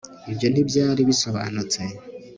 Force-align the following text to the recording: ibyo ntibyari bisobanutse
ibyo 0.31 0.47
ntibyari 0.49 1.01
bisobanutse 1.09 1.81